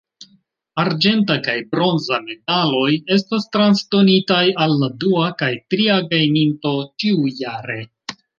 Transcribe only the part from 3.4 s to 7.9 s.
transdonitaj al la dua kaj tria gajninto ĉiujare.